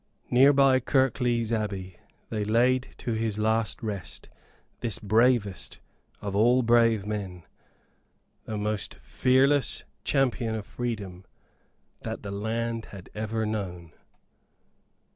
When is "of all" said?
6.21-6.63